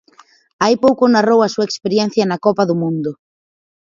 [0.63, 3.11] Hai pouco narrou a súa experiencia na copa do mundo.